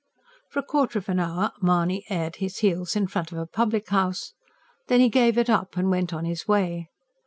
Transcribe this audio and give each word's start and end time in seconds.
For 0.49 0.57
a 0.57 0.63
quarter 0.63 0.97
of 0.97 1.09
an 1.09 1.19
hour 1.19 1.51
Mahony 1.61 2.05
aired 2.09 2.37
his 2.37 2.57
heels 2.57 2.95
in 2.95 3.05
front 3.05 3.31
of 3.31 3.37
a 3.37 3.45
public 3.45 3.87
house. 3.89 4.33
Then 4.87 4.99
he 4.99 5.09
gave 5.09 5.37
it 5.37 5.47
up, 5.47 5.77
and 5.77 5.91
went 5.91 6.11
on 6.11 6.25
his 6.25 6.47
way. 6.47 6.89